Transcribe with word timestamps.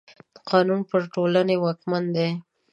قانون 0.49 0.79
پر 0.89 1.01
ټولني 1.13 1.55
واکمن 1.59 2.03
دی. 2.15 2.29